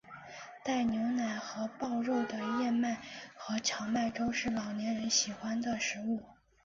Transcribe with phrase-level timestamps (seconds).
[0.63, 2.99] 带牛奶和狍肉的燕麦
[3.35, 6.23] 和荞麦粥是老年人喜欢的食物。